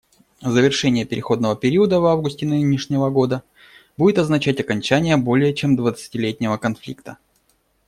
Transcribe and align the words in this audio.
Завершение 0.41 1.05
переходного 1.05 1.55
периода 1.55 1.99
в 1.99 2.07
августе 2.07 2.47
нынешнего 2.47 3.11
года 3.11 3.43
будет 3.97 4.17
означать 4.17 4.59
окончание 4.59 5.15
более 5.15 5.53
чем 5.53 5.75
двадцатилетнего 5.75 6.57
конфликта. 6.57 7.19